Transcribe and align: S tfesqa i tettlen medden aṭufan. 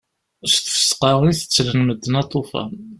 S 0.51 0.55
tfesqa 0.65 1.11
i 1.29 1.31
tettlen 1.39 1.79
medden 1.85 2.13
aṭufan. 2.21 2.71